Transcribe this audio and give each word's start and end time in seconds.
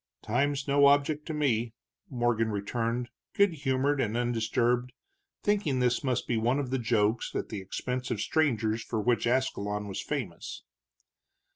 "Time's 0.23 0.67
no 0.67 0.87
object 0.87 1.27
to 1.27 1.33
me," 1.35 1.75
Morgan 2.09 2.49
returned, 2.49 3.09
good 3.35 3.53
humored 3.53 4.01
and 4.01 4.17
undisturbed, 4.17 4.93
thinking 5.43 5.77
this 5.79 6.03
must 6.03 6.27
be 6.27 6.37
one 6.37 6.57
of 6.57 6.71
the 6.71 6.79
jokes 6.79 7.35
at 7.35 7.49
the 7.49 7.61
expense 7.61 8.09
of 8.09 8.19
strangers 8.19 8.81
for 8.81 8.99
which 8.99 9.27
Ascalon 9.27 9.87
was 9.87 10.01
famous. 10.01 10.63